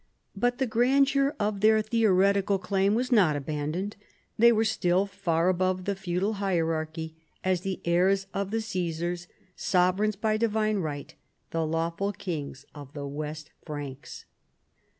But 0.35 0.57
the 0.57 0.65
grandeur 0.65 1.35
of 1.39 1.59
their 1.61 1.79
theoretical 1.83 2.57
claim 2.57 2.95
was 2.95 3.11
not 3.11 3.35
abandoned. 3.35 3.97
They 4.35 4.51
were 4.51 4.65
still 4.65 5.05
far 5.05 5.47
above 5.47 5.85
the 5.85 5.95
feudal 5.95 6.33
hierarchy, 6.41 7.17
as 7.43 7.61
the 7.61 7.81
heirs 7.85 8.25
of 8.33 8.49
the 8.49 8.61
Caesars, 8.61 9.27
sovereigns 9.55 10.15
by 10.15 10.37
divine 10.37 10.79
right, 10.79 11.13
the 11.51 11.67
lawful 11.67 12.13
kings 12.13 12.65
of 12.73 12.93
the 12.95 13.05
West 13.05 13.51
Franks. 13.63 14.25